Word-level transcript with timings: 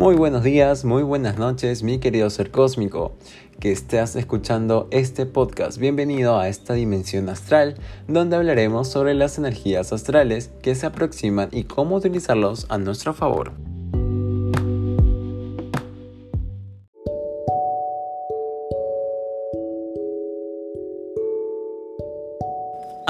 Muy 0.00 0.14
buenos 0.14 0.42
días, 0.44 0.86
muy 0.86 1.02
buenas 1.02 1.36
noches, 1.36 1.82
mi 1.82 1.98
querido 1.98 2.30
ser 2.30 2.50
cósmico, 2.50 3.12
que 3.60 3.70
estés 3.70 4.16
escuchando 4.16 4.88
este 4.92 5.26
podcast. 5.26 5.76
Bienvenido 5.76 6.38
a 6.38 6.48
esta 6.48 6.72
dimensión 6.72 7.28
astral, 7.28 7.74
donde 8.08 8.36
hablaremos 8.36 8.88
sobre 8.88 9.12
las 9.12 9.36
energías 9.36 9.92
astrales 9.92 10.52
que 10.62 10.74
se 10.74 10.86
aproximan 10.86 11.50
y 11.52 11.64
cómo 11.64 11.96
utilizarlos 11.96 12.64
a 12.70 12.78
nuestro 12.78 13.12
favor. 13.12 13.52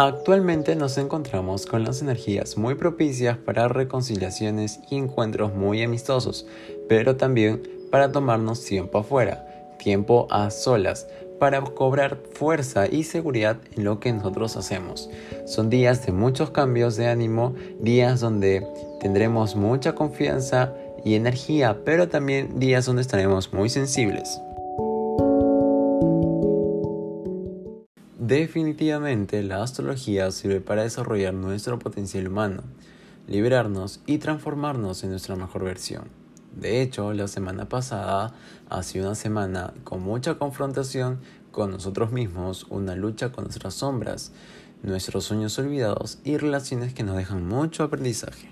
Actualmente 0.02 0.76
nos 0.76 0.96
encontramos 0.96 1.66
con 1.66 1.84
las 1.84 2.00
energías 2.00 2.56
muy 2.56 2.74
propicias 2.74 3.36
para 3.36 3.68
reconciliaciones 3.68 4.80
y 4.88 4.96
encuentros 4.96 5.54
muy 5.54 5.82
amistosos, 5.82 6.46
pero 6.88 7.16
también 7.16 7.60
para 7.91 8.10
tomarnos 8.10 8.64
tiempo 8.64 8.96
afuera, 8.96 9.44
tiempo 9.78 10.27
a 10.30 10.48
solas, 10.48 11.06
para 11.38 11.60
cobrar 11.60 12.16
fuerza 12.32 12.86
y 12.91 13.02
seguridad 13.02 13.58
en 13.77 13.84
lo 13.84 14.00
que 14.00 14.10
nosotros 14.10 14.56
hacemos. 14.56 15.10
Son 15.44 15.68
días 15.68 16.06
de 16.06 16.12
muchos 16.12 16.48
cambios 16.48 16.96
de 16.96 17.08
ánimo, 17.08 17.55
días 17.78 18.20
donde 18.20 18.66
tendremos 19.02 19.55
mucha 19.55 19.94
confianza 19.94 20.72
y 21.05 21.14
energía, 21.14 21.77
pero 21.84 22.08
también 22.08 22.58
días 22.58 22.86
donde 22.86 23.02
estaremos 23.02 23.52
muy 23.52 23.69
sensibles. 23.69 24.41
Definitivamente 28.30 29.43
la 29.43 29.61
astrología 29.61 30.30
sirve 30.30 30.61
para 30.61 30.84
desarrollar 30.84 31.34
nuestro 31.34 31.80
potencial 31.80 32.29
humano, 32.29 32.62
liberarnos 33.27 34.03
y 34.06 34.19
transformarnos 34.19 35.03
en 35.03 35.11
nuestra 35.11 35.34
mejor 35.34 35.64
versión. 35.64 36.05
De 36.55 36.81
hecho, 36.81 37.12
la 37.12 37.27
semana 37.27 37.69
pasada 37.69 38.33
ha 38.69 38.83
una 38.95 39.17
semana 39.17 39.75
con 39.83 40.05
mucha 40.05 40.39
confrontación 40.39 41.19
con 41.50 41.72
nosotros 41.72 42.12
mismos, 42.12 42.69
una 42.70 42.95
lucha 42.95 43.33
con 43.33 43.47
nuestras 43.47 43.75
sombras, 43.75 44.31
nuestros 44.84 45.25
sueños 45.25 45.59
olvidados 45.59 46.20
y 46.22 46.37
relaciones 46.37 46.94
que 46.94 47.03
nos 47.03 47.17
dejan 47.17 47.48
mucho 47.48 47.83
aprendizaje. 47.83 48.48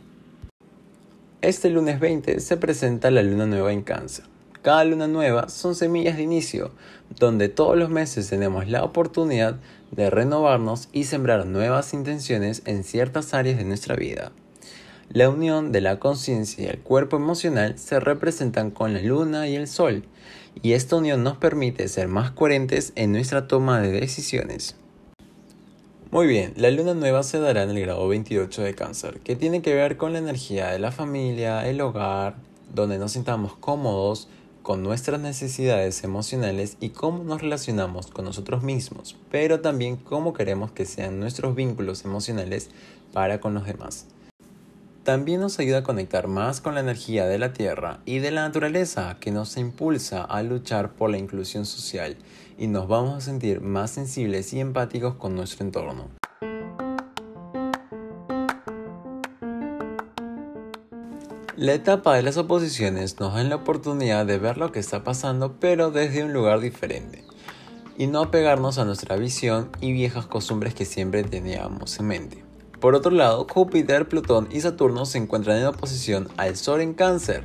Este 1.40 1.70
lunes 1.70 2.00
20 2.00 2.40
se 2.40 2.56
presenta 2.56 3.12
la 3.12 3.22
luna 3.22 3.46
nueva 3.46 3.72
en 3.72 3.82
cáncer. 3.82 4.24
Cada 4.62 4.84
luna 4.84 5.06
nueva 5.06 5.48
son 5.48 5.74
semillas 5.74 6.16
de 6.16 6.24
inicio, 6.24 6.72
donde 7.18 7.48
todos 7.48 7.76
los 7.76 7.90
meses 7.90 8.28
tenemos 8.28 8.68
la 8.68 8.82
oportunidad 8.84 9.56
de 9.92 10.10
renovarnos 10.10 10.88
y 10.92 11.04
sembrar 11.04 11.46
nuevas 11.46 11.94
intenciones 11.94 12.62
en 12.66 12.82
ciertas 12.84 13.34
áreas 13.34 13.58
de 13.58 13.64
nuestra 13.64 13.94
vida. 13.94 14.32
La 15.10 15.30
unión 15.30 15.72
de 15.72 15.80
la 15.80 15.98
conciencia 15.98 16.64
y 16.64 16.68
el 16.68 16.80
cuerpo 16.80 17.16
emocional 17.16 17.78
se 17.78 17.98
representan 17.98 18.70
con 18.70 18.92
la 18.92 19.00
luna 19.00 19.48
y 19.48 19.54
el 19.54 19.68
sol, 19.68 20.04
y 20.60 20.72
esta 20.72 20.96
unión 20.96 21.22
nos 21.22 21.38
permite 21.38 21.88
ser 21.88 22.08
más 22.08 22.32
coherentes 22.32 22.92
en 22.96 23.12
nuestra 23.12 23.46
toma 23.46 23.80
de 23.80 23.92
decisiones. 23.92 24.76
Muy 26.10 26.26
bien, 26.26 26.52
la 26.56 26.70
luna 26.70 26.94
nueva 26.94 27.22
se 27.22 27.38
dará 27.38 27.62
en 27.62 27.70
el 27.70 27.80
grado 27.80 28.08
28 28.08 28.62
de 28.62 28.74
cáncer, 28.74 29.20
que 29.20 29.36
tiene 29.36 29.62
que 29.62 29.74
ver 29.74 29.96
con 29.96 30.12
la 30.12 30.18
energía 30.18 30.68
de 30.68 30.78
la 30.78 30.90
familia, 30.90 31.66
el 31.68 31.80
hogar, 31.80 32.36
donde 32.74 32.98
nos 32.98 33.12
sintamos 33.12 33.54
cómodos, 33.56 34.28
con 34.68 34.82
nuestras 34.82 35.18
necesidades 35.18 36.04
emocionales 36.04 36.76
y 36.78 36.90
cómo 36.90 37.24
nos 37.24 37.40
relacionamos 37.40 38.08
con 38.08 38.26
nosotros 38.26 38.62
mismos, 38.62 39.16
pero 39.30 39.62
también 39.62 39.96
cómo 39.96 40.34
queremos 40.34 40.72
que 40.72 40.84
sean 40.84 41.18
nuestros 41.18 41.54
vínculos 41.54 42.04
emocionales 42.04 42.68
para 43.14 43.40
con 43.40 43.54
los 43.54 43.64
demás. 43.64 44.08
También 45.04 45.40
nos 45.40 45.58
ayuda 45.58 45.78
a 45.78 45.82
conectar 45.84 46.28
más 46.28 46.60
con 46.60 46.74
la 46.74 46.82
energía 46.82 47.24
de 47.24 47.38
la 47.38 47.54
tierra 47.54 48.00
y 48.04 48.18
de 48.18 48.30
la 48.30 48.42
naturaleza 48.42 49.16
que 49.20 49.30
nos 49.30 49.56
impulsa 49.56 50.22
a 50.22 50.42
luchar 50.42 50.92
por 50.92 51.08
la 51.08 51.16
inclusión 51.16 51.64
social 51.64 52.18
y 52.58 52.66
nos 52.66 52.88
vamos 52.88 53.16
a 53.16 53.20
sentir 53.22 53.62
más 53.62 53.92
sensibles 53.92 54.52
y 54.52 54.60
empáticos 54.60 55.14
con 55.14 55.34
nuestro 55.34 55.64
entorno. 55.64 56.10
La 61.58 61.74
etapa 61.74 62.14
de 62.14 62.22
las 62.22 62.36
oposiciones 62.36 63.18
nos 63.18 63.34
da 63.34 63.42
la 63.42 63.56
oportunidad 63.56 64.24
de 64.24 64.38
ver 64.38 64.58
lo 64.58 64.70
que 64.70 64.78
está 64.78 65.02
pasando 65.02 65.56
pero 65.58 65.90
desde 65.90 66.22
un 66.22 66.32
lugar 66.32 66.60
diferente 66.60 67.24
y 67.96 68.06
no 68.06 68.20
apegarnos 68.20 68.78
a 68.78 68.84
nuestra 68.84 69.16
visión 69.16 69.68
y 69.80 69.92
viejas 69.92 70.26
costumbres 70.26 70.72
que 70.72 70.84
siempre 70.84 71.24
teníamos 71.24 71.98
en 71.98 72.06
mente. 72.06 72.44
Por 72.78 72.94
otro 72.94 73.10
lado, 73.10 73.44
Júpiter, 73.50 74.08
Plutón 74.08 74.46
y 74.52 74.60
Saturno 74.60 75.04
se 75.04 75.18
encuentran 75.18 75.56
en 75.56 75.66
oposición 75.66 76.28
al 76.36 76.56
Sol 76.56 76.80
en 76.80 76.94
cáncer. 76.94 77.42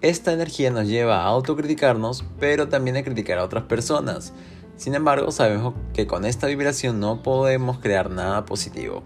Esta 0.00 0.32
energía 0.32 0.72
nos 0.72 0.88
lleva 0.88 1.20
a 1.20 1.26
autocriticarnos 1.26 2.24
pero 2.40 2.68
también 2.68 2.96
a 2.96 3.04
criticar 3.04 3.38
a 3.38 3.44
otras 3.44 3.66
personas. 3.66 4.32
Sin 4.76 4.96
embargo, 4.96 5.30
sabemos 5.30 5.74
que 5.92 6.08
con 6.08 6.24
esta 6.24 6.48
vibración 6.48 6.98
no 6.98 7.22
podemos 7.22 7.78
crear 7.78 8.10
nada 8.10 8.46
positivo. 8.46 9.04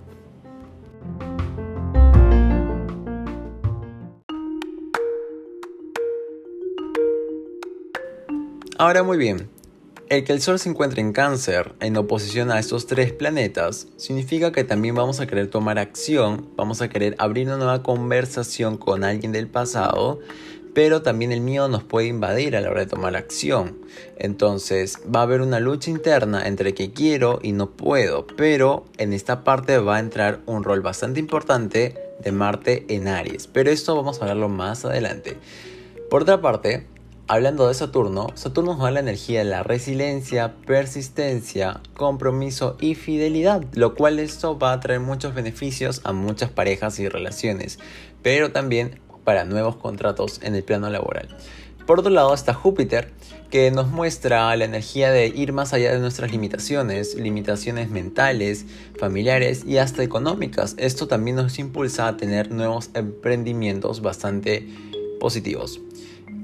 Ahora 8.81 9.03
muy 9.03 9.19
bien, 9.19 9.51
el 10.09 10.23
que 10.23 10.33
el 10.33 10.41
Sol 10.41 10.61
se 10.61 10.69
encuentre 10.69 11.01
en 11.01 11.13
cáncer 11.13 11.75
en 11.81 11.97
oposición 11.97 12.53
a 12.53 12.61
estos 12.61 12.87
tres 12.87 13.13
planetas 13.13 13.89
significa 13.97 14.53
que 14.53 14.63
también 14.63 14.95
vamos 14.95 15.19
a 15.19 15.27
querer 15.27 15.51
tomar 15.51 15.81
acción, 15.81 16.51
vamos 16.55 16.81
a 16.81 16.89
querer 16.89 17.17
abrir 17.19 17.49
una 17.49 17.57
nueva 17.57 17.83
conversación 17.83 18.77
con 18.77 19.03
alguien 19.03 19.33
del 19.33 19.49
pasado, 19.49 20.21
pero 20.75 21.03
también 21.03 21.33
el 21.33 21.41
miedo 21.41 21.67
nos 21.67 21.83
puede 21.83 22.07
invadir 22.07 22.55
a 22.55 22.61
la 22.61 22.71
hora 22.71 22.83
de 22.83 22.87
tomar 22.87 23.17
acción. 23.17 23.79
Entonces 24.17 25.01
va 25.13 25.21
a 25.21 25.23
haber 25.25 25.41
una 25.41 25.59
lucha 25.59 25.91
interna 25.91 26.47
entre 26.47 26.73
que 26.73 26.93
quiero 26.93 27.41
y 27.43 27.51
no 27.51 27.71
puedo, 27.71 28.29
pero 28.29 28.85
en 28.97 29.13
esta 29.13 29.43
parte 29.43 29.79
va 29.79 29.97
a 29.97 30.01
entrar 30.01 30.39
un 30.47 30.63
rol 30.63 30.83
bastante 30.83 31.19
importante 31.19 31.97
de 32.21 32.31
Marte 32.31 32.87
en 32.89 33.09
Aries, 33.09 33.49
pero 33.49 33.73
esto 33.73 33.97
vamos 33.97 34.19
a 34.19 34.21
hablarlo 34.21 34.49
más 34.49 34.85
adelante. 34.85 35.37
Por 36.09 36.23
otra 36.23 36.41
parte, 36.41 36.87
Hablando 37.31 37.69
de 37.69 37.75
Saturno, 37.75 38.29
Saturno 38.37 38.73
nos 38.73 38.81
da 38.81 38.91
la 38.91 39.01
energía 39.01 39.41
de 39.41 39.45
la 39.45 39.63
resiliencia, 39.63 40.55
persistencia, 40.67 41.83
compromiso 41.95 42.79
y 42.81 42.95
fidelidad, 42.95 43.63
lo 43.75 43.95
cual 43.95 44.19
esto 44.19 44.59
va 44.59 44.73
a 44.73 44.81
traer 44.81 45.01
muchos 45.01 45.35
beneficios 45.35 46.01
a 46.05 46.15
muchas 46.15 46.49
parejas 46.49 46.99
y 47.01 47.07
relaciones, 47.07 47.81
pero 48.23 48.51
también 48.51 49.03
para 49.25 49.45
nuevos 49.45 49.77
contratos 49.77 50.41
en 50.43 50.55
el 50.55 50.65
plano 50.65 50.89
laboral. 50.89 51.29
Por 51.87 52.01
otro 52.01 52.11
lado 52.11 52.33
está 52.33 52.55
Júpiter, 52.55 53.13
que 53.51 53.71
nos 53.71 53.89
muestra 53.89 54.57
la 54.57 54.65
energía 54.65 55.11
de 55.11 55.27
ir 55.27 55.53
más 55.53 55.75
allá 55.75 55.93
de 55.93 55.99
nuestras 55.99 56.33
limitaciones, 56.33 57.15
limitaciones 57.15 57.91
mentales, 57.91 58.65
familiares 58.99 59.65
y 59.67 59.77
hasta 59.77 60.03
económicas. 60.03 60.77
Esto 60.79 61.09
también 61.09 61.37
nos 61.37 61.59
impulsa 61.59 62.09
a 62.09 62.17
tener 62.17 62.51
nuevos 62.51 62.89
emprendimientos 62.95 64.01
bastante 64.01 64.67
positivos. 65.19 65.81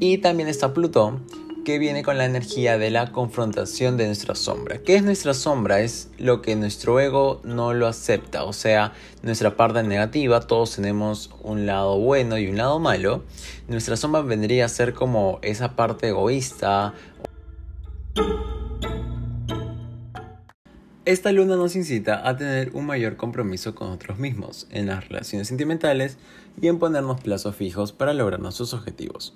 Y 0.00 0.18
también 0.18 0.48
está 0.48 0.74
Plutón, 0.74 1.24
que 1.64 1.78
viene 1.78 2.02
con 2.02 2.18
la 2.18 2.26
energía 2.26 2.78
de 2.78 2.90
la 2.90 3.10
confrontación 3.10 3.96
de 3.96 4.06
nuestra 4.06 4.34
sombra. 4.34 4.78
¿Qué 4.78 4.96
es 4.96 5.02
nuestra 5.02 5.34
sombra? 5.34 5.80
Es 5.80 6.10
lo 6.18 6.42
que 6.42 6.54
nuestro 6.56 7.00
ego 7.00 7.40
no 7.42 7.72
lo 7.72 7.86
acepta, 7.86 8.44
o 8.44 8.52
sea, 8.52 8.92
nuestra 9.22 9.56
parte 9.56 9.82
negativa, 9.82 10.40
todos 10.40 10.76
tenemos 10.76 11.30
un 11.42 11.66
lado 11.66 11.98
bueno 11.98 12.38
y 12.38 12.48
un 12.48 12.58
lado 12.58 12.78
malo. 12.78 13.24
Nuestra 13.66 13.96
sombra 13.96 14.20
vendría 14.20 14.66
a 14.66 14.68
ser 14.68 14.92
como 14.94 15.38
esa 15.42 15.74
parte 15.74 16.08
egoísta. 16.08 16.94
Esta 21.06 21.32
luna 21.32 21.56
nos 21.56 21.76
incita 21.76 22.26
a 22.26 22.34
tener 22.34 22.70
un 22.72 22.86
mayor 22.86 23.18
compromiso 23.18 23.74
con 23.74 23.88
nosotros 23.88 24.18
mismos, 24.18 24.66
en 24.70 24.86
las 24.86 25.06
relaciones 25.06 25.48
sentimentales 25.48 26.16
y 26.58 26.68
en 26.68 26.78
ponernos 26.78 27.20
plazos 27.20 27.54
fijos 27.54 27.92
para 27.92 28.14
lograr 28.14 28.40
nuestros 28.40 28.72
objetivos. 28.72 29.34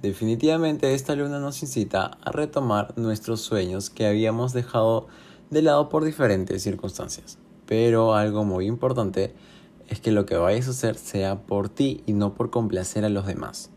Definitivamente 0.00 0.94
esta 0.94 1.14
luna 1.14 1.40
nos 1.40 1.62
incita 1.62 2.16
a 2.22 2.32
retomar 2.32 2.96
nuestros 2.96 3.42
sueños 3.42 3.90
que 3.90 4.06
habíamos 4.06 4.54
dejado 4.54 5.08
de 5.50 5.60
lado 5.60 5.90
por 5.90 6.06
diferentes 6.06 6.62
circunstancias. 6.62 7.36
Pero 7.66 8.14
algo 8.14 8.44
muy 8.44 8.64
importante 8.64 9.34
es 9.88 10.00
que 10.00 10.10
lo 10.10 10.24
que 10.24 10.36
vayas 10.36 10.68
a 10.68 10.70
hacer 10.70 10.96
sea 10.96 11.42
por 11.42 11.68
ti 11.68 12.02
y 12.06 12.14
no 12.14 12.32
por 12.32 12.48
complacer 12.48 13.04
a 13.04 13.10
los 13.10 13.26
demás. 13.26 13.68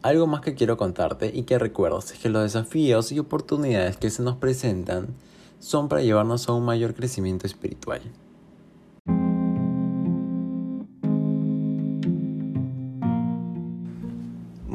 Algo 0.00 0.26
más 0.26 0.40
que 0.40 0.54
quiero 0.54 0.78
contarte 0.78 1.30
y 1.34 1.42
que 1.42 1.58
recuerdes 1.58 2.12
es 2.12 2.18
que 2.18 2.30
los 2.30 2.44
desafíos 2.44 3.12
y 3.12 3.18
oportunidades 3.18 3.98
que 3.98 4.08
se 4.08 4.22
nos 4.22 4.36
presentan 4.36 5.08
son 5.58 5.88
para 5.88 6.02
llevarnos 6.02 6.48
a 6.48 6.52
un 6.52 6.64
mayor 6.64 6.94
crecimiento 6.94 7.46
espiritual. 7.46 8.02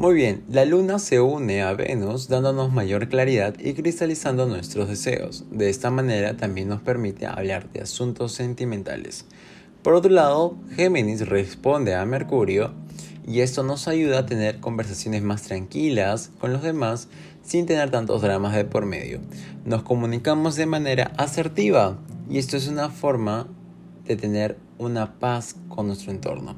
Muy 0.02 0.14
bien, 0.14 0.42
la 0.48 0.64
luna 0.64 0.98
se 0.98 1.20
une 1.20 1.62
a 1.62 1.74
Venus 1.74 2.26
dándonos 2.26 2.72
mayor 2.72 3.08
claridad 3.08 3.54
y 3.60 3.74
cristalizando 3.74 4.46
nuestros 4.46 4.88
deseos. 4.88 5.44
De 5.52 5.70
esta 5.70 5.90
manera 5.90 6.36
también 6.36 6.68
nos 6.68 6.82
permite 6.82 7.24
hablar 7.24 7.70
de 7.70 7.82
asuntos 7.82 8.32
sentimentales. 8.32 9.26
Por 9.82 9.94
otro 9.94 10.10
lado, 10.10 10.56
Géminis 10.74 11.28
responde 11.28 11.94
a 11.94 12.04
Mercurio 12.04 12.72
y 13.26 13.40
esto 13.40 13.62
nos 13.62 13.88
ayuda 13.88 14.20
a 14.20 14.26
tener 14.26 14.60
conversaciones 14.60 15.22
más 15.22 15.42
tranquilas 15.42 16.30
con 16.38 16.52
los 16.52 16.62
demás 16.62 17.08
sin 17.42 17.66
tener 17.66 17.90
tantos 17.90 18.22
dramas 18.22 18.54
de 18.54 18.64
por 18.64 18.86
medio. 18.86 19.20
Nos 19.64 19.82
comunicamos 19.82 20.56
de 20.56 20.66
manera 20.66 21.12
asertiva 21.16 21.98
y 22.28 22.38
esto 22.38 22.56
es 22.56 22.68
una 22.68 22.90
forma 22.90 23.48
de 24.04 24.16
tener 24.16 24.58
una 24.78 25.18
paz 25.18 25.54
con 25.68 25.86
nuestro 25.86 26.10
entorno. 26.10 26.56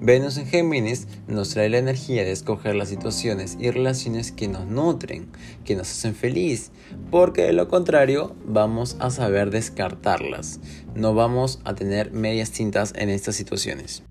Venus 0.00 0.36
en 0.36 0.46
Géminis 0.46 1.08
nos 1.26 1.50
trae 1.50 1.68
la 1.68 1.78
energía 1.78 2.24
de 2.24 2.32
escoger 2.32 2.74
las 2.74 2.88
situaciones 2.88 3.56
y 3.58 3.70
relaciones 3.70 4.32
que 4.32 4.48
nos 4.48 4.66
nutren, 4.66 5.28
que 5.64 5.74
nos 5.74 5.90
hacen 5.90 6.14
feliz, 6.14 6.70
porque 7.10 7.42
de 7.42 7.52
lo 7.52 7.68
contrario 7.68 8.34
vamos 8.44 8.96
a 9.00 9.10
saber 9.10 9.50
descartarlas. 9.50 10.60
No 10.94 11.14
vamos 11.14 11.60
a 11.64 11.74
tener 11.74 12.12
medias 12.12 12.50
tintas 12.50 12.92
en 12.96 13.08
estas 13.08 13.34
situaciones. 13.34 14.02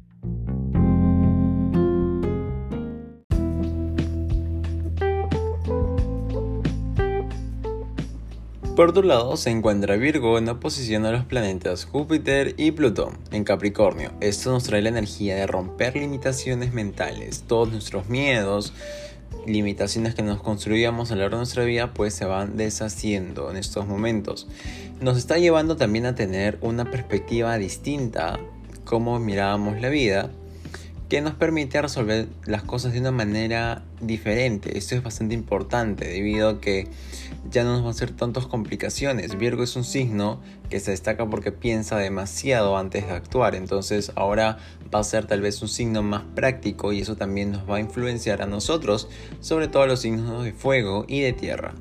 Por 8.76 8.90
otro 8.90 9.04
lado, 9.04 9.38
se 9.38 9.52
encuentra 9.52 9.98
Virgo 9.98 10.40
en 10.40 10.50
oposición 10.50 11.06
a 11.06 11.12
los 11.12 11.26
planetas 11.26 11.86
Júpiter 11.86 12.56
y 12.58 12.72
Plutón 12.72 13.20
en 13.30 13.44
Capricornio. 13.44 14.14
Esto 14.20 14.52
nos 14.52 14.64
trae 14.64 14.82
la 14.82 14.90
energía 14.90 15.36
de 15.36 15.46
romper 15.46 15.96
limitaciones 15.96 16.74
mentales. 16.74 17.44
Todos 17.46 17.72
nuestros 17.72 18.10
miedos, 18.10 18.74
limitaciones 19.46 20.16
que 20.16 20.24
nos 20.24 20.42
construíamos 20.42 21.12
a 21.12 21.14
lo 21.14 21.22
largo 21.22 21.36
de 21.36 21.42
nuestra 21.42 21.66
vida, 21.66 21.94
pues 21.94 22.16
se 22.16 22.26
van 22.26 22.58
deshaciendo 22.58 23.52
en 23.52 23.58
estos 23.58 23.86
momentos. 23.86 24.48
Nos 25.00 25.20
está 25.20 25.38
llevando 25.38 25.76
también 25.76 26.08
a 26.08 26.16
tener 26.16 26.58
una 26.62 26.90
perspectiva 26.90 27.56
distinta, 27.60 28.40
cómo 28.86 29.20
mirábamos 29.20 29.80
la 29.82 29.90
vida 29.90 30.32
que 31.14 31.22
nos 31.22 31.36
permite 31.36 31.80
resolver 31.80 32.28
las 32.48 32.64
cosas 32.64 32.94
de 32.94 33.00
una 33.00 33.12
manera 33.12 33.84
diferente. 34.02 34.80
Esto 34.80 34.96
es 34.96 35.04
bastante 35.04 35.36
importante 35.36 36.08
debido 36.08 36.50
a 36.50 36.60
que 36.60 36.88
ya 37.52 37.64
no 37.64 37.74
nos 37.74 37.82
van 37.82 37.90
a 37.90 37.92
hacer 37.92 38.16
tantas 38.16 38.48
complicaciones. 38.48 39.38
Virgo 39.38 39.62
es 39.62 39.76
un 39.76 39.84
signo 39.84 40.42
que 40.72 40.80
se 40.80 40.90
destaca 40.90 41.30
porque 41.30 41.52
piensa 41.52 42.00
demasiado 42.00 42.76
antes 42.78 43.06
de 43.06 43.14
actuar, 43.14 43.54
entonces 43.54 44.12
ahora 44.16 44.58
va 44.92 45.02
a 45.02 45.04
ser 45.04 45.28
tal 45.28 45.42
vez 45.42 45.62
un 45.62 45.68
signo 45.68 46.02
más 46.02 46.24
práctico 46.34 46.92
y 46.94 47.02
eso 47.02 47.16
también 47.16 47.52
nos 47.52 47.70
va 47.70 47.76
a 47.76 47.80
influenciar 47.80 48.42
a 48.42 48.48
nosotros, 48.48 49.08
sobre 49.40 49.68
todo 49.68 49.86
los 49.86 50.02
signos 50.02 50.44
de 50.44 50.54
fuego 50.54 51.06
y 51.08 51.22
de 51.22 51.34
tierra. 51.34 51.76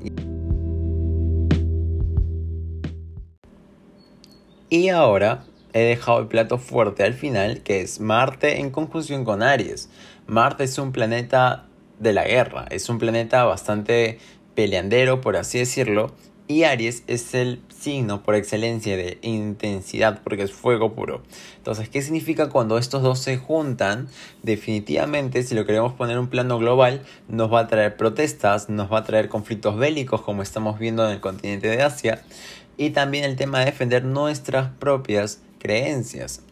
Y 4.68 4.90
ahora 4.90 5.46
he 5.72 5.80
dejado 5.80 6.20
el 6.20 6.26
plato 6.26 6.58
fuerte 6.58 7.04
al 7.04 7.14
final, 7.14 7.62
que 7.62 7.80
es 7.80 8.00
Marte 8.00 8.60
en 8.60 8.70
conjunción 8.70 9.24
con 9.24 9.42
Aries. 9.42 9.88
Marte 10.26 10.64
es 10.64 10.78
un 10.78 10.92
planeta 10.92 11.66
de 11.98 12.12
la 12.12 12.24
guerra, 12.24 12.66
es 12.70 12.88
un 12.88 12.98
planeta 12.98 13.44
bastante 13.44 14.18
peleandero, 14.54 15.20
por 15.20 15.36
así 15.36 15.58
decirlo, 15.58 16.12
y 16.48 16.64
Aries 16.64 17.04
es 17.06 17.34
el 17.34 17.62
signo 17.68 18.22
por 18.22 18.34
excelencia 18.34 18.96
de 18.96 19.18
intensidad, 19.22 20.20
porque 20.22 20.42
es 20.42 20.52
fuego 20.52 20.92
puro. 20.92 21.22
Entonces, 21.56 21.88
¿qué 21.88 22.02
significa 22.02 22.48
cuando 22.48 22.78
estos 22.78 23.02
dos 23.02 23.20
se 23.20 23.38
juntan? 23.38 24.08
Definitivamente, 24.42 25.42
si 25.44 25.54
lo 25.54 25.64
queremos 25.64 25.94
poner 25.94 26.14
en 26.14 26.22
un 26.22 26.28
plano 26.28 26.58
global, 26.58 27.02
nos 27.28 27.52
va 27.52 27.60
a 27.60 27.66
traer 27.68 27.96
protestas, 27.96 28.68
nos 28.68 28.92
va 28.92 28.98
a 28.98 29.04
traer 29.04 29.28
conflictos 29.28 29.76
bélicos, 29.76 30.20
como 30.22 30.42
estamos 30.42 30.78
viendo 30.78 31.06
en 31.06 31.12
el 31.12 31.20
continente 31.20 31.68
de 31.68 31.82
Asia, 31.82 32.22
y 32.76 32.90
también 32.90 33.24
el 33.24 33.36
tema 33.36 33.60
de 33.60 33.66
defender 33.66 34.04
nuestras 34.04 34.70
propias 34.78 35.40
creencias, 35.62 36.42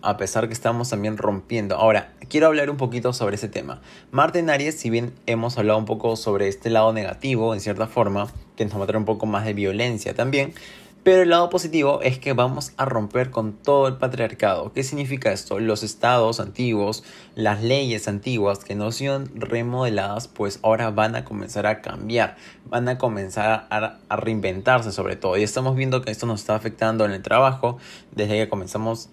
a 0.00 0.16
pesar 0.16 0.46
que 0.48 0.54
estamos 0.54 0.88
también 0.88 1.18
rompiendo. 1.18 1.76
Ahora, 1.76 2.14
quiero 2.30 2.46
hablar 2.46 2.70
un 2.70 2.78
poquito 2.78 3.12
sobre 3.12 3.36
ese 3.36 3.48
tema. 3.48 3.82
Marte 4.10 4.38
en 4.38 4.48
Aries, 4.48 4.74
si 4.74 4.88
bien 4.88 5.12
hemos 5.26 5.58
hablado 5.58 5.78
un 5.78 5.84
poco 5.84 6.16
sobre 6.16 6.48
este 6.48 6.70
lado 6.70 6.94
negativo, 6.94 7.52
en 7.52 7.60
cierta 7.60 7.86
forma, 7.86 8.32
que 8.56 8.64
nos 8.64 8.78
va 8.78 8.84
a 8.84 8.86
traer 8.86 8.98
un 8.98 9.04
poco 9.04 9.26
más 9.26 9.44
de 9.44 9.52
violencia 9.52 10.14
también, 10.14 10.54
pero 11.04 11.20
el 11.22 11.28
lado 11.28 11.50
positivo 11.50 12.00
es 12.00 12.18
que 12.18 12.32
vamos 12.32 12.72
a 12.78 12.86
romper 12.86 13.30
con 13.30 13.52
todo 13.52 13.88
el 13.88 13.96
patriarcado. 13.96 14.72
¿Qué 14.72 14.82
significa 14.82 15.32
esto? 15.32 15.60
Los 15.60 15.82
estados 15.82 16.40
antiguos, 16.40 17.04
las 17.34 17.62
leyes 17.62 18.08
antiguas 18.08 18.64
que 18.64 18.74
no 18.74 18.90
son 18.90 19.30
remodeladas, 19.34 20.28
pues 20.28 20.60
ahora 20.62 20.90
van 20.90 21.14
a 21.14 21.26
comenzar 21.26 21.66
a 21.66 21.82
cambiar, 21.82 22.36
van 22.64 22.88
a 22.88 22.96
comenzar 22.96 23.66
a, 23.68 23.98
reinventarse 24.16 24.92
sobre 24.92 25.16
todo. 25.16 25.36
Y 25.36 25.42
estamos 25.42 25.76
viendo 25.76 26.00
que 26.00 26.10
esto 26.10 26.24
nos 26.24 26.40
está 26.40 26.54
afectando 26.54 27.04
en 27.04 27.10
el 27.10 27.20
trabajo 27.20 27.76
desde 28.12 28.38
que 28.38 28.48
comenzamos 28.48 29.10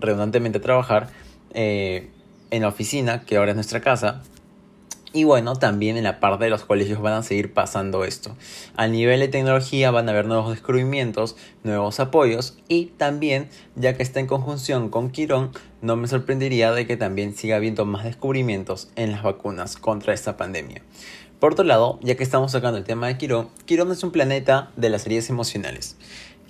redundantemente 0.00 0.58
a 0.58 0.62
trabajar 0.62 1.10
eh, 1.52 2.08
en 2.50 2.62
la 2.62 2.68
oficina, 2.68 3.20
que 3.26 3.36
ahora 3.36 3.50
es 3.50 3.56
nuestra 3.56 3.82
casa. 3.82 4.22
Y 5.16 5.22
bueno, 5.22 5.54
también 5.54 5.96
en 5.96 6.02
la 6.02 6.18
parte 6.18 6.42
de 6.42 6.50
los 6.50 6.64
colegios 6.64 7.00
van 7.00 7.12
a 7.12 7.22
seguir 7.22 7.52
pasando 7.54 8.02
esto. 8.02 8.34
A 8.74 8.88
nivel 8.88 9.20
de 9.20 9.28
tecnología 9.28 9.92
van 9.92 10.08
a 10.08 10.10
haber 10.10 10.26
nuevos 10.26 10.50
descubrimientos, 10.50 11.36
nuevos 11.62 12.00
apoyos 12.00 12.58
y 12.66 12.86
también, 12.86 13.48
ya 13.76 13.96
que 13.96 14.02
está 14.02 14.18
en 14.18 14.26
conjunción 14.26 14.88
con 14.88 15.10
Quirón, 15.10 15.52
no 15.82 15.94
me 15.94 16.08
sorprendería 16.08 16.72
de 16.72 16.88
que 16.88 16.96
también 16.96 17.36
siga 17.36 17.54
habiendo 17.54 17.84
más 17.84 18.02
descubrimientos 18.02 18.90
en 18.96 19.12
las 19.12 19.22
vacunas 19.22 19.76
contra 19.76 20.12
esta 20.12 20.36
pandemia. 20.36 20.82
Por 21.38 21.52
otro 21.52 21.64
lado, 21.64 22.00
ya 22.02 22.16
que 22.16 22.24
estamos 22.24 22.50
sacando 22.50 22.78
el 22.78 22.84
tema 22.84 23.06
de 23.06 23.16
Quirón, 23.16 23.50
Quirón 23.66 23.92
es 23.92 24.02
un 24.02 24.10
planeta 24.10 24.72
de 24.74 24.90
las 24.90 25.06
heridas 25.06 25.30
emocionales, 25.30 25.96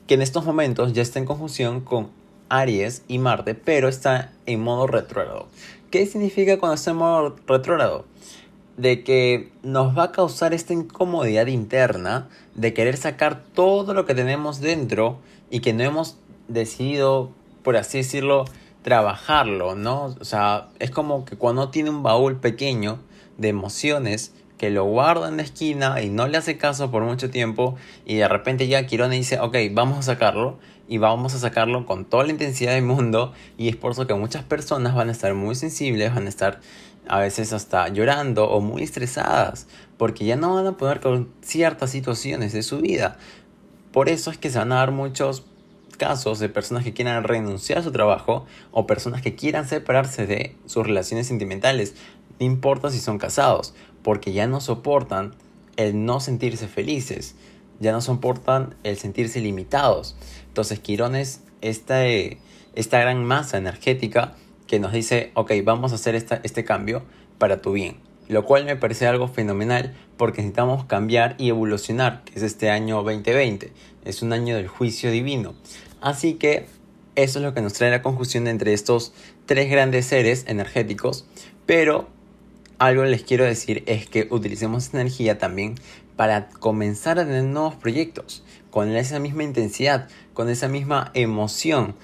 que 0.07 0.15
en 0.15 0.23
estos 0.23 0.47
momentos 0.47 0.95
ya 0.95 1.03
está 1.03 1.19
en 1.19 1.27
conjunción 1.27 1.83
con 1.83 2.09
Aries 2.49 3.03
y 3.09 3.19
Marte, 3.19 3.55
pero 3.55 3.89
está 3.89 4.33
en 4.47 4.61
modo 4.61 4.87
retrógrado. 4.87 5.49
¿Qué 5.91 6.07
significa 6.07 6.59
cuando 6.59 6.77
está 6.77 6.93
en 6.93 6.97
modo 6.97 7.37
retrógrado? 7.47 8.07
De 8.77 9.05
que 9.05 9.53
nos 9.63 9.97
va 9.97 10.05
a 10.05 10.13
causar 10.13 10.53
esta 10.53 10.73
incomodidad 10.73 11.47
interna 11.47 12.29
de 12.55 12.75
querer 12.75 12.97
sacar 12.97 13.43
todo 13.55 13.95
lo 13.95 14.07
que 14.07 14.15
tenemos 14.15 14.61
dentro 14.61 15.19
y 15.51 15.61
que 15.61 15.73
no 15.73 15.85
hemos 15.85 16.19
decidido, 16.49 17.31
por 17.63 17.77
así 17.77 17.99
decirlo, 17.99 18.45
trabajarlo, 18.83 19.75
¿no? 19.75 20.15
O 20.21 20.25
sea, 20.25 20.69
es 20.79 20.91
como 20.91 21.25
que 21.25 21.37
cuando 21.37 21.71
tiene 21.71 21.91
un 21.91 22.03
baúl 22.03 22.37
pequeño 22.37 22.99
de 23.39 23.49
emociones 23.49 24.35
que 24.59 24.71
lo 24.71 24.85
guarda 24.85 25.29
en 25.29 25.39
la 25.39 25.43
esquina 25.43 26.01
y 26.03 26.11
no 26.11 26.29
le 26.29 26.39
hace 26.39 26.59
caso 26.59 26.91
por 26.91 27.03
mucho 27.03 27.31
tiempo 27.31 27.77
y 28.05 28.17
de 28.17 28.29
repente 28.29 28.69
ya 28.69 28.87
Quirone 28.87 29.17
dice, 29.17 29.41
ok, 29.41 29.57
vamos 29.73 29.99
a 29.99 30.03
sacarlo 30.03 30.59
y 30.87 30.99
vamos 30.99 31.35
a 31.35 31.39
sacarlo 31.39 31.87
con 31.87 32.05
toda 32.05 32.25
la 32.25 32.31
intensidad 32.31 32.75
del 32.75 32.85
mundo 32.85 33.33
y 33.57 33.69
es 33.69 33.77
por 33.77 33.93
eso 33.93 34.07
que 34.07 34.15
muchas 34.15 34.45
personas 34.45 34.95
van 34.95 35.09
a 35.09 35.13
estar 35.13 35.35
muy 35.35 35.55
sensibles, 35.55 36.15
van 36.15 36.27
a 36.27 36.29
estar 36.29 36.61
a 37.09 37.21
veces 37.21 37.53
hasta 37.53 37.89
llorando 37.89 38.49
o 38.49 38.61
muy 38.61 38.83
estresadas, 38.83 39.67
porque 39.97 40.25
ya 40.25 40.37
no 40.37 40.55
van 40.55 40.67
a 40.67 40.77
poder 40.77 41.01
con 41.01 41.29
ciertas 41.43 41.91
situaciones 41.91 42.53
de 42.53 42.63
su 42.63 42.81
vida. 42.81 43.19
Por 43.93 44.09
eso 44.09 44.31
es 44.31 44.39
que 44.39 44.51
se 44.51 44.59
van 44.59 44.73
a 44.73 44.77
dar 44.77 44.91
muchos 44.91 45.45
casos 45.97 46.39
de 46.39 46.49
personas 46.49 46.85
que 46.85 46.93
quieran 46.93 47.25
renunciar 47.25 47.79
a 47.79 47.83
su 47.83 47.93
trabajo 47.93 48.47
o 48.73 48.87
personas 48.87 49.23
que 49.23 49.35
quieran 49.35 49.69
separarse 49.69 50.27
de 50.27 50.57
sus 50.67 50.87
relaciones 50.87 51.27
sentimentales, 51.27 51.95
no 52.41 52.47
importa 52.47 52.91
si 52.91 52.99
son 52.99 53.19
casados, 53.19 53.75
porque 54.03 54.33
ya 54.33 54.47
no 54.47 54.61
soportan 54.61 55.35
el 55.77 56.05
no 56.05 56.21
sentirse 56.21 56.69
felices, 56.69 57.37
ya 57.81 57.93
no 57.93 58.01
soportan 58.01 58.75
el 58.83 58.99
sentirse 58.99 59.41
limitados. 59.41 60.17
Entonces 60.49 60.81
Quirón 60.81 61.15
es 61.15 61.43
esta, 61.61 62.05
esta 62.07 62.99
gran 62.99 63.25
masa 63.25 63.59
energética 63.59 64.35
que 64.75 64.81
nos 64.81 64.93
dice, 64.93 65.31
ok, 65.35 65.53
vamos 65.63 65.93
a 65.93 65.95
hacer 65.95 66.17
esta, 66.17 66.41
este 66.43 66.65
cambio 66.65 67.05
para 67.39 67.63
tu 67.63 67.75
bien. 67.75 67.99
Lo 68.27 68.45
cual 68.45 68.65
me 68.65 68.75
parece 68.75 69.07
algo 69.07 69.29
fenomenal 69.29 69.95
porque 70.17 70.39
necesitamos 70.39 70.85
cambiar 70.87 71.37
y 71.39 71.49
evolucionar, 71.49 72.25
que 72.25 72.35
es 72.35 72.43
este 72.43 72.71
año 72.71 72.97
2020. 73.05 73.73
Es 74.05 74.23
un 74.23 74.33
año 74.33 74.57
del 74.57 74.67
juicio 74.67 75.13
divino. 75.13 75.55
Así 76.01 76.35
que 76.35 76.67
eso 77.15 77.39
es 77.39 77.45
lo 77.45 77.55
que 77.55 77.61
nos 77.61 77.75
trae 77.75 77.93
la 77.93 78.03
conjunción 78.03 78.49
entre 78.49 78.73
estos 78.73 79.13
tres 79.47 79.71
grandes 79.71 80.07
seres 80.07 80.45
energéticos. 80.49 81.25
Pero 81.67 82.09
algo 82.79 83.05
les 83.05 83.23
quiero 83.23 83.45
decir 83.45 83.85
es 83.87 84.09
que 84.09 84.27
utilicemos 84.29 84.93
energía 84.93 85.39
también 85.39 85.77
para 86.17 86.49
comenzar 86.49 87.21
a 87.21 87.25
tener 87.25 87.45
nuevos 87.45 87.77
proyectos 87.77 88.43
con 88.73 88.91
esa 88.91 89.21
misma 89.21 89.45
intensidad, 89.45 90.09
con 90.33 90.49
esa 90.49 90.67
misma 90.67 91.13
emoción. 91.15 91.95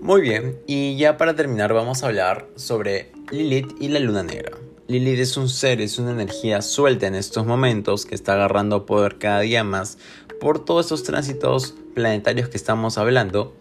Muy 0.00 0.22
bien, 0.22 0.58
y 0.66 0.96
ya 0.96 1.18
para 1.18 1.36
terminar 1.36 1.74
vamos 1.74 2.02
a 2.02 2.06
hablar 2.06 2.48
sobre 2.56 3.12
Lilith 3.30 3.70
y 3.80 3.88
la 3.88 4.00
luna 4.00 4.22
negra. 4.22 4.56
Lilith 4.88 5.20
es 5.20 5.36
un 5.36 5.50
ser, 5.50 5.82
es 5.82 5.98
una 5.98 6.12
energía 6.12 6.62
suelta 6.62 7.06
en 7.06 7.14
estos 7.14 7.44
momentos 7.44 8.06
que 8.06 8.14
está 8.14 8.32
agarrando 8.32 8.86
poder 8.86 9.18
cada 9.18 9.40
día 9.40 9.62
más 9.62 9.98
por 10.40 10.64
todos 10.64 10.86
estos 10.86 11.02
tránsitos 11.02 11.74
planetarios 11.94 12.48
que 12.48 12.56
estamos 12.56 12.96
hablando. 12.96 13.54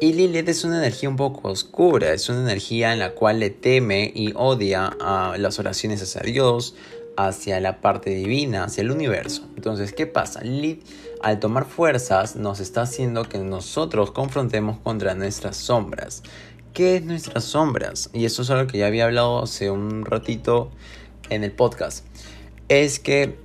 Y 0.00 0.14
Lilith 0.14 0.48
es 0.48 0.64
una 0.64 0.78
energía 0.78 1.08
un 1.08 1.16
poco 1.16 1.50
oscura, 1.50 2.12
es 2.12 2.28
una 2.28 2.40
energía 2.40 2.92
en 2.92 2.98
la 2.98 3.12
cual 3.12 3.38
le 3.38 3.50
teme 3.50 4.10
y 4.12 4.32
odia 4.34 4.96
a 5.00 5.36
las 5.38 5.60
oraciones 5.60 6.02
hacia 6.02 6.22
Dios, 6.22 6.74
hacia 7.16 7.60
la 7.60 7.80
parte 7.80 8.10
divina, 8.10 8.64
hacia 8.64 8.82
el 8.82 8.90
universo. 8.90 9.48
Entonces, 9.56 9.92
¿qué 9.92 10.06
pasa? 10.06 10.42
Lilith 10.42 10.84
al 11.22 11.38
tomar 11.38 11.66
fuerzas 11.66 12.36
nos 12.36 12.60
está 12.60 12.82
haciendo 12.82 13.28
que 13.28 13.38
nosotros 13.38 14.10
confrontemos 14.10 14.78
contra 14.78 15.14
nuestras 15.14 15.56
sombras. 15.56 16.22
¿Qué 16.72 16.96
es 16.96 17.04
nuestras 17.04 17.44
sombras? 17.44 18.10
Y 18.12 18.24
eso 18.24 18.42
es 18.42 18.50
algo 18.50 18.66
que 18.66 18.78
ya 18.78 18.86
había 18.86 19.04
hablado 19.04 19.42
hace 19.42 19.70
un 19.70 20.04
ratito 20.04 20.70
en 21.30 21.44
el 21.44 21.52
podcast. 21.52 22.04
Es 22.68 22.98
que 22.98 23.38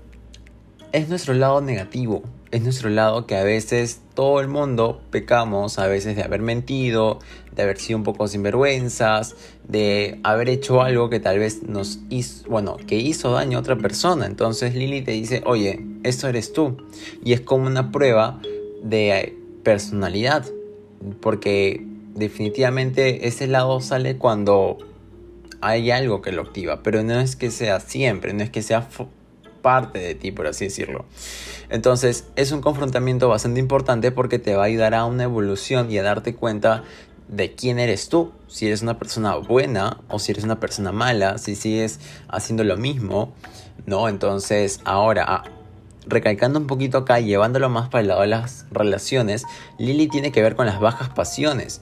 es 0.92 1.10
nuestro 1.10 1.34
lado 1.34 1.62
negativo, 1.62 2.24
es 2.52 2.62
nuestro 2.62 2.90
lado 2.90 3.28
que 3.28 3.36
a 3.36 3.44
veces 3.44 4.02
todo 4.14 4.40
el 4.40 4.48
mundo 4.48 5.02
pecamos, 5.12 5.78
a 5.80 5.88
veces 5.88 6.16
de 6.16 6.24
haber 6.24 6.42
mentido, 6.42 7.20
de 7.58 7.64
haber 7.64 7.80
sido 7.80 7.98
un 7.98 8.04
poco 8.04 8.28
sinvergüenzas, 8.28 9.36
de 9.68 10.20
haber 10.24 10.48
hecho 10.48 10.82
algo 10.82 11.10
que 11.10 11.20
tal 11.20 11.40
vez 11.40 11.64
nos 11.64 12.00
hizo, 12.10 12.48
bueno, 12.48 12.78
que 12.88 12.96
hizo 12.96 13.32
daño 13.32 13.58
a 13.58 13.62
otra 13.62 13.78
persona. 13.78 14.26
Entonces 14.28 14.76
Lili 14.76 15.02
te 15.02 15.12
dice, 15.12 15.42
oye, 15.46 15.84
esto 16.04 16.28
eres 16.28 16.54
tú. 16.54 16.78
Y 17.24 17.34
es 17.34 17.42
como 17.42 17.66
una 17.66 17.92
prueba 17.92 18.40
de 18.84 19.36
personalidad, 19.64 20.46
porque 21.20 21.84
definitivamente 22.14 23.28
ese 23.28 23.48
lado 23.48 23.82
sale 23.82 24.18
cuando 24.18 24.78
hay 25.60 25.92
algo 25.92 26.22
que 26.22 26.32
lo 26.32 26.44
activa, 26.44 26.84
pero 26.84 27.04
no 27.04 27.20
es 27.20 27.36
que 27.36 27.50
sea 27.50 27.80
siempre, 27.80 28.34
no 28.34 28.44
es 28.44 28.52
que 28.52 28.62
sea 28.62 28.88
parte 29.62 30.00
de 30.00 30.16
ti, 30.16 30.32
por 30.32 30.48
así 30.48 30.66
decirlo. 30.66 31.06
Entonces 31.70 32.26
es 32.36 32.52
un 32.52 32.62
confrontamiento 32.62 33.28
bastante 33.28 33.60
importante 33.60 34.12
porque 34.12 34.40
te 34.40 34.56
va 34.56 34.64
a 34.64 34.66
ayudar 34.68 34.94
a 34.94 35.06
una 35.06 35.24
evolución 35.24 35.92
y 35.92 35.98
a 35.98 36.04
darte 36.04 36.36
cuenta 36.36 36.84
de 37.28 37.54
quién 37.56 37.80
eres 37.80 38.10
tú, 38.10 38.32
si 38.48 38.68
eres 38.68 38.82
una 38.82 38.98
persona 38.98 39.36
buena 39.36 39.98
o 40.10 40.20
si 40.20 40.32
eres 40.32 40.44
una 40.44 40.60
persona 40.60 40.92
mala, 40.92 41.38
si 41.38 41.56
sigues 41.56 42.00
haciendo 42.30 42.64
lo 42.64 42.78
mismo, 42.78 43.34
¿no? 43.86 44.08
Entonces 44.10 44.80
ahora, 44.86 45.44
recalcando 46.06 46.60
un 46.60 46.68
poquito 46.68 47.00
acá, 47.00 47.20
llevándolo 47.20 47.70
más 47.70 47.90
para 47.90 48.02
el 48.02 48.08
lado 48.08 48.22
de 48.22 48.28
las 48.28 48.66
relaciones, 48.72 49.44
Lily 49.78 50.08
tiene 50.08 50.32
que 50.32 50.42
ver 50.42 50.56
con 50.56 50.66
las 50.66 50.80
bajas 50.80 51.10
pasiones. 51.10 51.82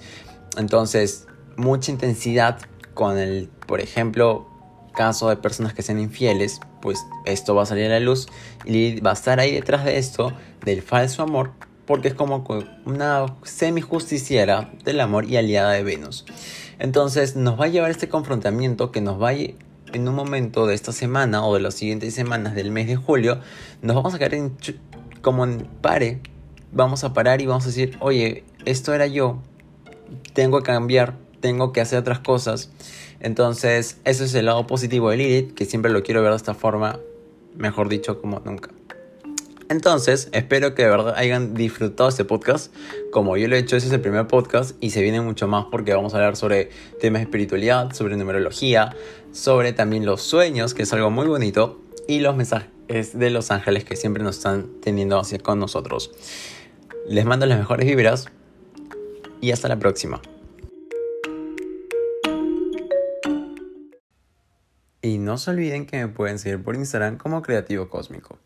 Entonces, 0.58 1.28
mucha 1.58 1.92
intensidad 1.92 2.60
con 2.94 3.18
el, 3.18 3.50
por 3.68 3.82
ejemplo, 3.82 4.48
caso 4.96 5.30
de 5.30 5.36
personas 5.36 5.74
que 5.74 5.84
sean 5.84 6.00
infieles, 6.00 6.60
pues 6.82 7.06
esto 7.26 7.54
va 7.54 7.64
a 7.64 7.66
salir 7.66 7.86
a 7.86 7.90
la 7.90 8.00
luz 8.00 8.28
y 8.64 9.00
va 9.02 9.12
a 9.12 9.14
estar 9.14 9.40
ahí 9.40 9.52
detrás 9.52 9.86
de 9.86 9.98
esto 9.98 10.34
del 10.64 10.82
falso 10.82 11.22
amor, 11.22 11.52
porque 11.86 12.10
es 12.10 12.14
como 12.14 12.44
una 12.86 13.26
semi 13.44 13.82
justiciera 13.82 14.72
del 14.84 15.00
amor 15.00 15.26
y 15.26 15.38
aliada 15.38 15.72
de 15.72 15.84
Venus. 15.84 16.26
Entonces 16.80 17.36
nos 17.36 17.60
va 17.60 17.66
a 17.66 17.70
llevar 17.70 17.92
este 17.92 18.10
confrontamiento 18.10 18.92
que 18.92 19.02
nos 19.02 19.22
va 19.22 19.30
a 19.30 19.34
en 19.96 20.08
un 20.08 20.16
momento 20.16 20.68
de 20.68 20.76
esta 20.76 20.92
semana 20.92 21.46
o 21.46 21.54
de 21.54 21.62
las 21.62 21.76
siguientes 21.76 22.14
semanas 22.14 22.54
del 22.54 22.72
mes 22.72 22.88
de 22.88 22.96
julio, 22.96 23.40
nos 23.82 23.96
vamos 23.96 24.14
a 24.14 24.20
caer 24.20 24.34
en, 24.34 24.58
como 25.22 25.46
en 25.46 25.68
pare, 25.82 26.20
vamos 26.72 27.04
a 27.04 27.14
parar 27.14 27.42
y 27.42 27.46
vamos 27.46 27.64
a 27.64 27.68
decir, 27.68 27.98
oye, 28.02 28.44
esto 28.66 28.94
era 28.94 29.08
yo, 29.08 29.40
tengo 30.34 30.60
que 30.60 30.66
cambiar, 30.66 31.16
tengo 31.40 31.72
que 31.72 31.82
hacer 31.82 32.00
otras 32.00 32.20
cosas. 32.20 32.72
Entonces, 33.22 34.00
eso 34.04 34.26
es 34.26 34.34
el 34.36 34.46
lado 34.46 34.68
positivo 34.68 35.10
de 35.10 35.18
Lilith, 35.18 35.54
que 35.54 35.66
siempre 35.66 35.92
lo 35.92 36.04
quiero 36.04 36.22
ver 36.22 36.32
de 36.32 36.38
esta 36.38 36.54
forma, 36.54 37.00
mejor 37.56 37.88
dicho, 37.88 38.22
como 38.22 38.42
nunca. 38.42 38.72
Entonces, 39.68 40.30
espero 40.32 40.76
que 40.76 40.84
de 40.84 40.90
verdad 40.90 41.16
hayan 41.18 41.56
disfrutado 41.56 42.10
este 42.10 42.24
podcast. 42.24 42.72
Como 43.12 43.36
yo 43.36 43.48
lo 43.48 43.56
he 43.56 43.60
hecho, 43.60 43.76
ese 43.76 43.88
es 43.88 43.94
el 43.94 44.02
primer 44.02 44.28
podcast 44.28 44.76
y 44.80 44.92
se 44.92 45.02
viene 45.02 45.22
mucho 45.22 45.48
más 45.48 45.66
porque 45.72 45.94
vamos 45.94 46.14
a 46.14 46.18
hablar 46.18 46.36
sobre 46.36 46.70
temas 47.00 47.22
de 47.22 47.24
espiritualidad, 47.24 47.92
sobre 47.94 48.16
numerología, 48.16 48.96
sobre 49.32 49.74
también 49.74 50.06
los 50.06 50.22
sueños, 50.22 50.76
que 50.76 50.84
es 50.84 50.94
algo 50.94 51.10
muy 51.10 51.26
bonito, 51.26 51.82
y 52.08 52.20
los 52.20 52.36
mensajes 52.36 53.18
de 53.18 53.30
los 53.32 53.50
ángeles 53.50 53.86
que 53.86 53.96
siempre 53.96 54.24
nos 54.24 54.38
están 54.38 54.70
teniendo 54.82 55.18
hacia 55.18 55.40
con 55.40 55.58
nosotros. 55.58 56.12
Les 57.08 57.26
mando 57.26 57.48
las 57.48 57.58
mejores 57.58 57.88
vibras 57.88 58.28
y 59.42 59.52
hasta 59.52 59.68
la 59.68 59.80
próxima. 59.80 60.22
Y 65.02 65.18
no 65.18 65.38
se 65.38 65.52
olviden 65.52 65.86
que 65.88 65.98
me 65.98 66.08
pueden 66.08 66.38
seguir 66.38 66.64
por 66.64 66.76
Instagram 66.76 67.18
como 67.18 67.42
Creativo 67.42 67.90
Cósmico. 67.90 68.40